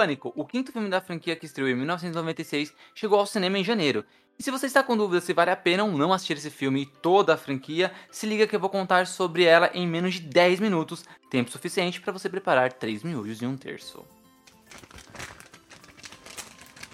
[0.00, 4.02] Pânico, o quinto filme da franquia que estreou em 1996, chegou ao cinema em janeiro.
[4.38, 6.80] E se você está com dúvida se vale a pena ou não assistir esse filme
[6.80, 10.20] e toda a franquia, se liga que eu vou contar sobre ela em menos de
[10.20, 14.02] 10 minutos, tempo suficiente para você preparar 3 miúdos e um terço.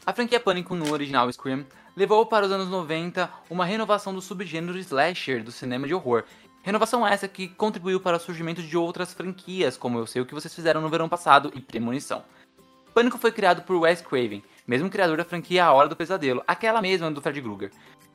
[0.04, 1.64] A franquia Pânico no original Scream
[1.96, 6.24] levou para os anos 90 uma renovação do subgênero slasher do cinema de horror.
[6.60, 10.34] Renovação essa que contribuiu para o surgimento de outras franquias, como Eu Sei O Que
[10.34, 12.24] Vocês Fizeram no Verão Passado e Premonição.
[12.96, 16.80] Pânico foi criado por Wes Craven, mesmo criador da franquia A Hora do Pesadelo, aquela
[16.80, 17.70] mesma do Fred Krueger.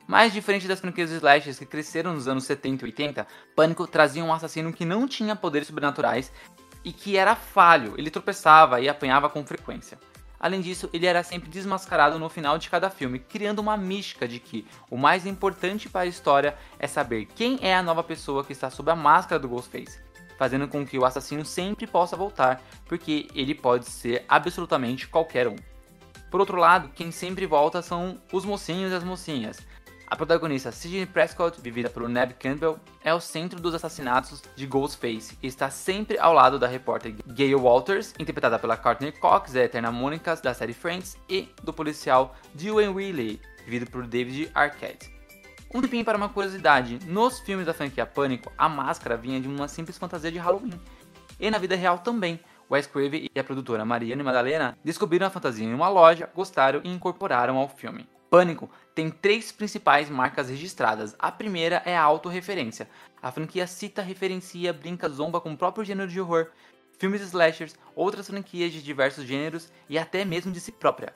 [0.08, 4.32] Mais diferente das franquias slashers que cresceram nos anos 70 e 80, Pânico trazia um
[4.32, 6.32] assassino que não tinha poderes sobrenaturais
[6.84, 10.00] e que era falho, ele tropeçava e apanhava com frequência.
[10.40, 14.40] Além disso, ele era sempre desmascarado no final de cada filme, criando uma mística de
[14.40, 18.52] que o mais importante para a história é saber quem é a nova pessoa que
[18.52, 20.00] está sob a máscara do Ghostface,
[20.42, 25.54] fazendo com que o assassino sempre possa voltar, porque ele pode ser absolutamente qualquer um.
[26.32, 29.60] Por outro lado, quem sempre volta são os mocinhos e as mocinhas,
[30.08, 35.38] a protagonista Sidney Prescott, vivida por Neb Campbell, é o centro dos assassinatos de Ghostface
[35.40, 39.92] e está sempre ao lado da repórter Gayle Walters, interpretada pela Courtney Cox, a eterna
[39.92, 45.21] Mônica da série Friends, e do policial Dewey Wiley, vivido por David Arquette.
[45.74, 49.66] Um tempinho para uma curiosidade, nos filmes da franquia Pânico, a máscara vinha de uma
[49.66, 50.78] simples fantasia de Halloween.
[51.40, 52.38] E na vida real também,
[52.70, 56.90] Wes Craven e a produtora Mariana Madalena descobriram a fantasia em uma loja, gostaram e
[56.90, 58.06] incorporaram ao filme.
[58.28, 61.16] Pânico tem três principais marcas registradas.
[61.18, 62.86] A primeira é a autorreferência.
[63.22, 66.48] A franquia cita, referencia, brinca, zomba com o próprio gênero de horror,
[66.98, 71.14] filmes slashers, outras franquias de diversos gêneros e até mesmo de si própria.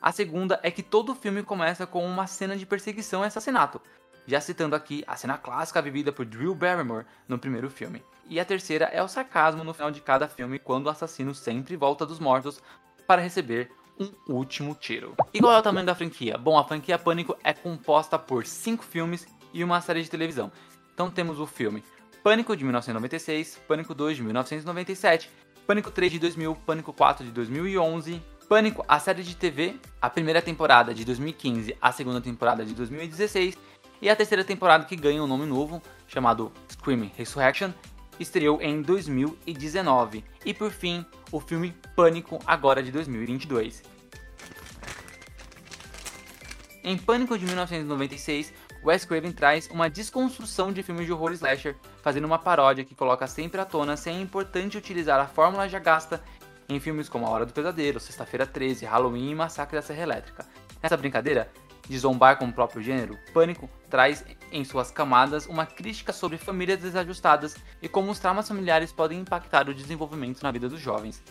[0.00, 3.80] A segunda é que todo o filme começa com uma cena de perseguição e assassinato,
[4.26, 8.04] já citando aqui a cena clássica vivida por Drew Barrymore no primeiro filme.
[8.28, 11.76] E a terceira é o sarcasmo no final de cada filme, quando o assassino sempre
[11.76, 12.62] volta dos mortos
[13.06, 15.16] para receber um último tiro.
[15.34, 16.38] E qual é o tamanho da franquia?
[16.38, 20.52] Bom, a franquia Pânico é composta por 5 filmes e uma série de televisão.
[20.94, 21.82] Então temos o filme
[22.22, 25.30] Pânico de 1996, Pânico 2 de 1997,
[25.66, 30.40] Pânico 3 de 2000, Pânico 4 de 2011, Pânico, a série de TV, a primeira
[30.40, 33.58] temporada de 2015, a segunda temporada de 2016
[34.00, 37.70] e a terceira temporada que ganha um nome novo chamado Screaming Resurrection
[38.18, 40.24] estreou em 2019.
[40.46, 43.82] E por fim, o filme Pânico, agora de 2022.
[46.82, 48.50] Em Pânico de 1996,
[48.82, 53.26] Wes Craven traz uma desconstrução de filmes de horror slasher, fazendo uma paródia que coloca
[53.26, 56.22] sempre à tona se é importante utilizar a fórmula já gasta
[56.68, 60.46] em filmes como A Hora do Pesadelo, Sexta-feira 13, Halloween e Massacre da Serra Elétrica.
[60.82, 61.50] Nessa brincadeira,
[61.88, 66.78] de zombar com o próprio gênero, Pânico traz em suas camadas uma crítica sobre famílias
[66.78, 71.22] desajustadas e como os traumas familiares podem impactar o desenvolvimento na vida dos jovens.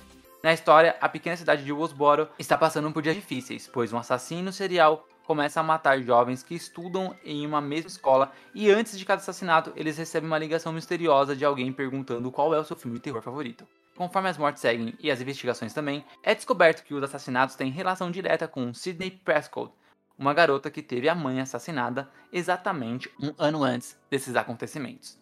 [0.43, 4.51] Na história, a pequena cidade de Woodsboro está passando por dias difíceis, pois um assassino
[4.51, 9.21] serial começa a matar jovens que estudam em uma mesma escola e antes de cada
[9.21, 13.03] assassinato eles recebem uma ligação misteriosa de alguém perguntando qual é o seu filme de
[13.03, 13.67] terror favorito.
[13.97, 18.11] Conforme as mortes seguem e as investigações também, é descoberto que os assassinatos têm relação
[18.11, 19.73] direta com Sidney Prescott,
[20.15, 25.19] uma garota que teve a mãe assassinada exatamente um ano antes desses acontecimentos.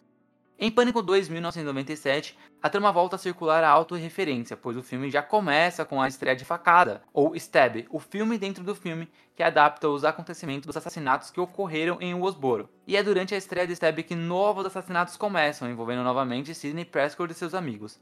[0.58, 5.22] Em Pânico 2, 1997, a trama volta a circular a autorreferência, pois o filme já
[5.22, 9.88] começa com a estreia de Facada, ou Stab, o filme dentro do filme que adapta
[9.88, 12.68] os acontecimentos dos assassinatos que ocorreram em Woodsboro.
[12.86, 17.30] E é durante a estreia de Stab que novos assassinatos começam, envolvendo novamente Sidney Prescott
[17.32, 17.98] e seus amigos.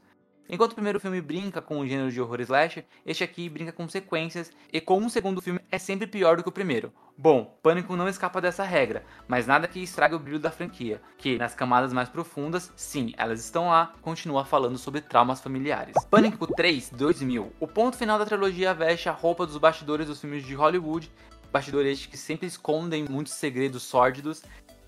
[0.47, 3.87] Enquanto o primeiro filme brinca com o gênero de horror slasher, este aqui brinca com
[3.89, 6.93] sequências e como o segundo filme é sempre pior do que o primeiro.
[7.17, 11.37] Bom, Pânico não escapa dessa regra, mas nada que estrague o brilho da franquia, que
[11.37, 15.95] nas camadas mais profundas, sim, elas estão lá, continua falando sobre traumas familiares.
[16.11, 17.53] Pânico 3, 2000.
[17.59, 21.09] O ponto final da trilogia veste a roupa dos bastidores dos filmes de Hollywood,
[21.51, 24.43] bastidores que sempre escondem muitos segredos sórdidos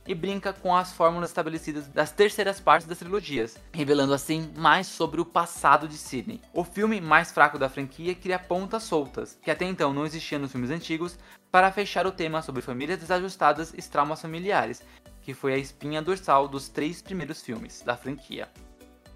[0.08, 5.20] e brinca com as fórmulas estabelecidas das terceiras partes das trilogias, revelando assim mais sobre
[5.20, 6.42] o passado de Sidney.
[6.54, 10.52] O filme mais fraco da franquia cria pontas soltas, que até então não existiam nos
[10.52, 11.20] filmes antigos,
[11.52, 14.82] para fechar o tema sobre famílias desajustadas e traumas familiares,
[15.22, 18.48] que foi a espinha dorsal dos três primeiros filmes da franquia.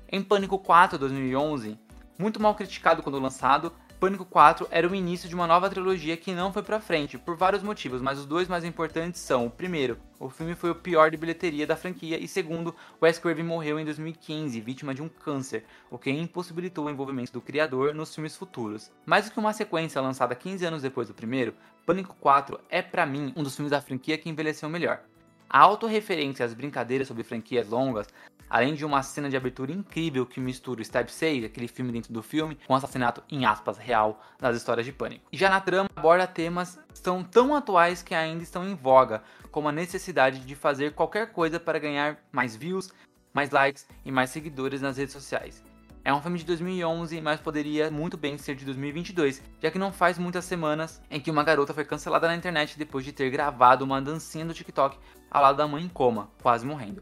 [0.09, 1.79] Em Pânico 4 2011,
[2.17, 6.33] muito mal criticado quando lançado, Pânico 4 era o início de uma nova trilogia que
[6.33, 9.95] não foi pra frente, por vários motivos, mas os dois mais importantes são: o primeiro,
[10.19, 13.85] o filme foi o pior de bilheteria da franquia, e segundo, Wes Craven morreu em
[13.85, 18.91] 2015, vítima de um câncer, o que impossibilitou o envolvimento do criador nos filmes futuros.
[19.05, 21.53] Mais do que uma sequência lançada 15 anos depois do primeiro,
[21.85, 25.01] Pânico 4 é para mim um dos filmes da franquia que envelheceu melhor.
[25.47, 28.07] A autorreferência às brincadeiras sobre franquias longas,
[28.51, 32.11] além de uma cena de abertura incrível que mistura o Step 6, aquele filme dentro
[32.11, 35.25] do filme, com o assassinato em aspas real das histórias de pânico.
[35.31, 39.23] E já na trama aborda temas que são tão atuais que ainda estão em voga,
[39.51, 42.91] como a necessidade de fazer qualquer coisa para ganhar mais views,
[43.33, 45.63] mais likes e mais seguidores nas redes sociais.
[46.03, 49.93] É um filme de 2011, mas poderia muito bem ser de 2022, já que não
[49.93, 53.85] faz muitas semanas em que uma garota foi cancelada na internet depois de ter gravado
[53.85, 54.97] uma dancinha do TikTok
[55.29, 57.01] ao lado da mãe em coma, quase morrendo.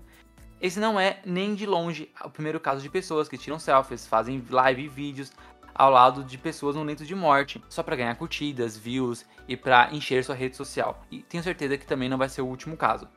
[0.61, 4.43] Esse não é nem de longe o primeiro caso de pessoas que tiram selfies, fazem
[4.49, 5.31] live e vídeos
[5.73, 9.93] ao lado de pessoas no leito de morte, só para ganhar curtidas, views e para
[9.93, 11.01] encher sua rede social.
[11.09, 13.07] E tenho certeza que também não vai ser o último caso.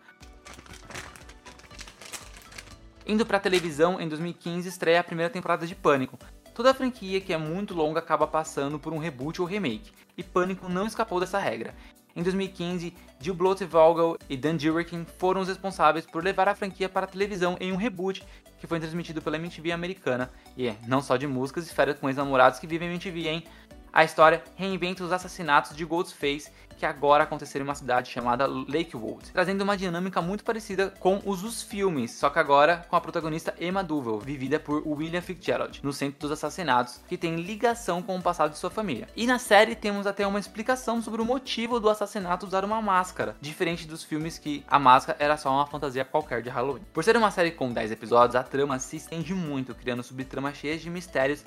[3.04, 6.16] Indo para televisão, em 2015 estreia a primeira temporada de Pânico.
[6.54, 10.22] Toda a franquia que é muito longa acaba passando por um reboot ou remake, e
[10.22, 11.74] Pânico não escapou dessa regra.
[12.14, 16.88] Em 2015, Jill Blote Vogel e Dan Durikin foram os responsáveis por levar a franquia
[16.88, 18.22] para a televisão em um reboot
[18.58, 22.08] que foi transmitido pela MTV americana, e é, não só de músicas e férias com
[22.08, 23.44] ex-namorados que vivem em MTV, hein?
[23.92, 29.30] A história reinventa os assassinatos de Ghostface que agora aconteceram em uma cidade chamada Lakewood,
[29.32, 33.54] trazendo uma dinâmica muito parecida com os dos filmes, só que agora com a protagonista
[33.60, 38.22] Emma Duvel, vivida por William Fitzgerald, no centro dos assassinatos, que tem ligação com o
[38.22, 39.08] passado de sua família.
[39.14, 43.36] E na série temos até uma explicação sobre o motivo do assassinato usar uma máscara,
[43.40, 46.82] diferente dos filmes que a máscara era só uma fantasia qualquer de Halloween.
[46.92, 50.80] Por ser uma série com 10 episódios, a trama se estende muito, criando subtramas cheias
[50.80, 51.44] de mistérios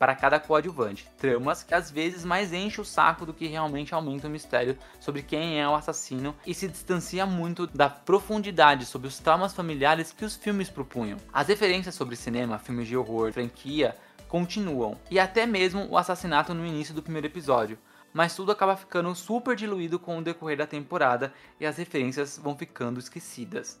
[0.00, 1.06] para cada coadjuvante.
[1.18, 5.22] Tramas que às vezes mais enchem o saco do que realmente aumentam o mistério sobre
[5.22, 10.24] quem é o assassino e se distancia muito da profundidade sobre os traumas familiares que
[10.24, 11.18] os filmes propunham.
[11.30, 13.94] As referências sobre cinema, filmes de horror, franquia
[14.26, 17.76] continuam, e até mesmo o assassinato no início do primeiro episódio.
[18.10, 21.30] Mas tudo acaba ficando super diluído com o decorrer da temporada
[21.60, 23.78] e as referências vão ficando esquecidas.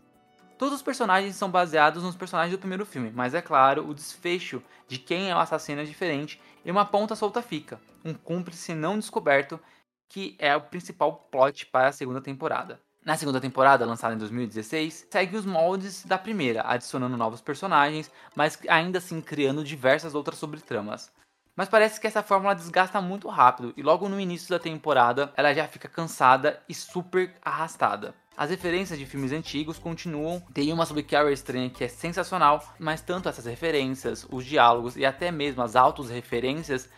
[0.60, 4.62] Todos os personagens são baseados nos personagens do primeiro filme, mas é claro, o desfecho
[4.86, 8.98] de quem é o assassino é diferente e uma ponta solta fica, um cúmplice não
[8.98, 9.58] descoberto,
[10.06, 12.78] que é o principal plot para a segunda temporada.
[13.02, 18.58] Na segunda temporada, lançada em 2016, segue os moldes da primeira, adicionando novos personagens, mas
[18.68, 21.10] ainda assim criando diversas outras sobretramas.
[21.56, 25.54] Mas parece que essa fórmula desgasta muito rápido e logo no início da temporada ela
[25.54, 28.14] já fica cansada e super arrastada.
[28.40, 30.40] As referências de filmes antigos continuam.
[30.54, 35.04] Tem uma sobre Carrie Estranha que é sensacional, mas tanto essas referências, os diálogos e
[35.04, 36.88] até mesmo as autos-referências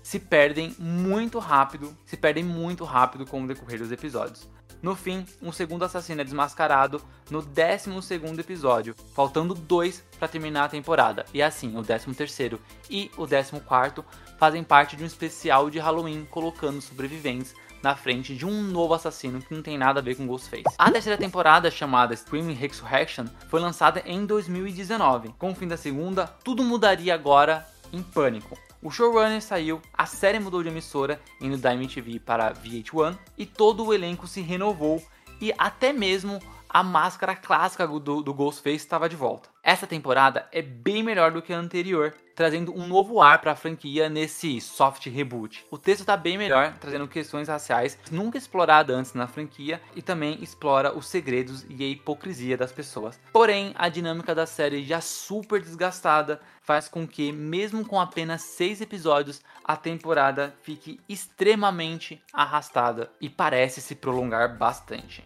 [0.00, 4.48] se perdem muito rápido, se perdem muito rápido com o decorrer dos episódios.
[4.80, 10.68] No fim, um segundo assassino é desmascarado no 12 episódio, faltando dois para terminar a
[10.68, 11.26] temporada.
[11.34, 14.04] E assim, o 13 e o 14
[14.38, 17.52] fazem parte de um especial de Halloween colocando sobreviventes
[17.82, 20.64] na frente de um novo assassino que não tem nada a ver com Ghostface.
[20.76, 25.34] A terceira temporada, chamada Screaming Resurrection, foi lançada em 2019.
[25.38, 28.58] Com o fim da segunda, tudo mudaria agora em Pânico.
[28.82, 33.84] O showrunner saiu, a série mudou de emissora, indo da MTV para VH1, e todo
[33.84, 35.02] o elenco se renovou
[35.40, 36.38] e até mesmo
[36.68, 39.48] a máscara clássica do, do Ghostface estava de volta.
[39.68, 43.54] Essa temporada é bem melhor do que a anterior, trazendo um novo ar para a
[43.54, 45.62] franquia nesse soft reboot.
[45.70, 50.42] O texto está bem melhor, trazendo questões raciais nunca exploradas antes na franquia e também
[50.42, 53.20] explora os segredos e a hipocrisia das pessoas.
[53.30, 58.80] Porém, a dinâmica da série já super desgastada faz com que, mesmo com apenas seis
[58.80, 65.22] episódios, a temporada fique extremamente arrastada e parece se prolongar bastante.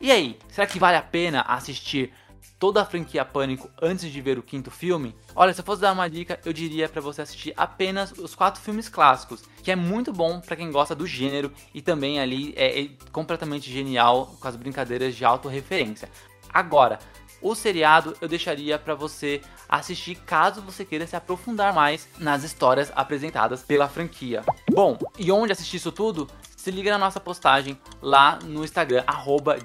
[0.00, 2.10] E aí, será que vale a pena assistir
[2.58, 5.14] toda a franquia Pânico antes de ver o quinto filme?
[5.34, 8.62] Olha, se eu fosse dar uma dica, eu diria para você assistir apenas os quatro
[8.62, 12.80] filmes clássicos, que é muito bom para quem gosta do gênero e também ali é,
[12.80, 16.08] é completamente genial com as brincadeiras de autorreferência.
[16.48, 16.98] Agora,
[17.42, 22.92] o seriado eu deixaria para você assistir caso você queira se aprofundar mais nas histórias
[22.94, 24.42] apresentadas pela franquia.
[24.70, 26.28] Bom, e onde assistir isso tudo?
[26.60, 29.56] se liga na nossa postagem lá no Instagram, arroba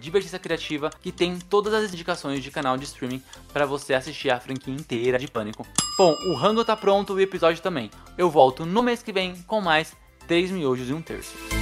[0.42, 4.74] Criativa, que tem todas as indicações de canal de streaming para você assistir a franquia
[4.74, 5.68] inteira de Pânico.
[5.98, 7.92] Bom, o rango tá pronto e o episódio também.
[8.18, 9.94] Eu volto no mês que vem com mais
[10.26, 11.55] 3 miojos e um terço.